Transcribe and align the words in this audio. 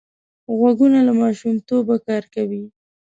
غوږونه 0.57 0.99
له 1.07 1.13
ماشومتوبه 1.21 1.95
کار 2.07 2.23
کوي 2.35 2.63